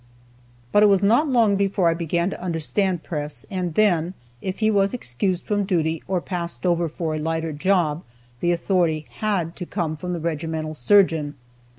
But 0.71 0.81
it 0.81 0.87
was 0.87 1.03
not 1.03 1.27
long 1.27 1.55
before 1.55 1.87
I 1.87 1.93
began 1.93 2.31
to 2.31 2.41
understand 2.41 3.03
Press, 3.03 3.45
and 3.51 3.75
then, 3.75 4.15
if 4.41 4.57
he 4.57 4.71
was 4.71 4.95
excused 4.95 5.43
from 5.43 5.63
duty, 5.63 6.01
or 6.07 6.19
passed 6.19 6.65
over 6.65 6.89
for 6.89 7.13
a 7.13 7.19
lighter 7.19 7.53
job, 7.53 8.01
the 8.39 8.51
authority 8.51 9.05
had 9.19 9.55
to 9.57 9.65
come 9.67 9.95
from 9.95 10.13
the 10.13 10.19
regimental 10.19 10.73
surgeon. 10.73 11.35